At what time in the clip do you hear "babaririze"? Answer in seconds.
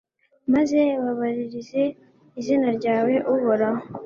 1.03-1.81